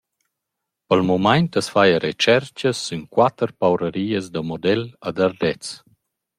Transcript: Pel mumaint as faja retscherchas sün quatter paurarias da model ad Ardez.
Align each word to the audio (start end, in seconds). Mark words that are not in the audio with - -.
Pel 0.87 1.01
mumaint 1.09 1.53
as 1.61 1.67
faja 1.73 1.97
retscherchas 2.05 2.77
sün 2.87 3.01
quatter 3.15 3.51
paurarias 3.59 4.25
da 4.33 4.41
model 4.49 4.81
ad 5.07 5.17
Ardez. 5.27 5.65